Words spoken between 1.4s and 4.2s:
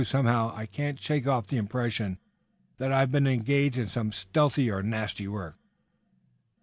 the impression that I've been engaged in some